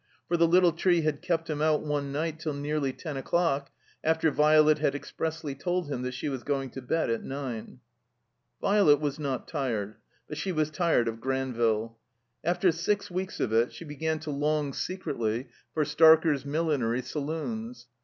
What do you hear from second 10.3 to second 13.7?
she was tired of Gran ville. After six weeks of